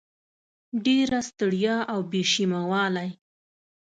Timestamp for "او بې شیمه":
1.91-2.61